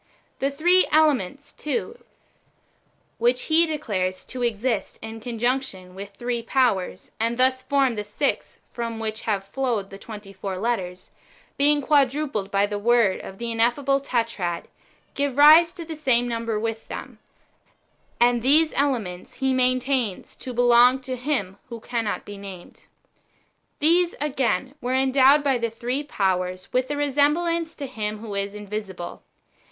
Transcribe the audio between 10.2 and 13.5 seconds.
four letters), being quadrupled by the word of